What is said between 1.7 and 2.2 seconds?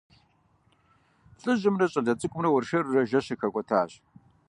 щӀалэ